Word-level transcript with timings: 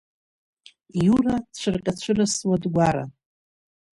Иура 1.05 1.35
дцәырҟьацәырасуа 1.43 2.55
дгәаран! 2.61 3.11